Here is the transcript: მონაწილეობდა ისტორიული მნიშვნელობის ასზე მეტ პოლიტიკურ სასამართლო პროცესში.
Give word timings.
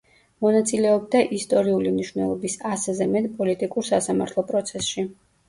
მონაწილეობდა 0.43 1.19
ისტორიული 1.37 1.91
მნიშვნელობის 1.97 2.57
ასზე 2.71 3.09
მეტ 3.13 3.29
პოლიტიკურ 3.43 3.87
სასამართლო 3.93 4.47
პროცესში. 4.51 5.07